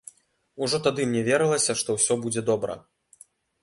[0.67, 2.73] Ужо тады мне верылася, што ўсё будзе добра.